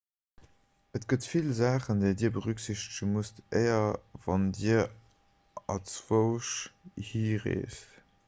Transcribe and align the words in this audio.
et 0.99 1.03
gëtt 1.11 1.25
vill 1.31 1.49
saachen 1.57 1.99
déi 2.03 2.13
dir 2.21 2.31
berücksichtege 2.37 3.09
musst 3.11 3.43
éier 3.59 3.83
a 3.89 4.23
wann 4.23 4.49
dir 4.59 4.83
anzwousch 5.75 6.57
hi 7.11 7.23
reest 7.45 7.87